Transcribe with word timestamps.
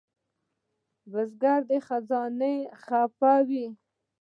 بزګر 1.11 1.59
د 1.69 1.71
خزان 1.85 2.31
نه 2.41 2.51
خفه 2.83 3.33
وي 3.47 3.67